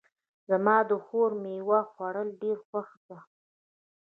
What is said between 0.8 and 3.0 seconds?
د خور میوه خوړل ډېر خوښ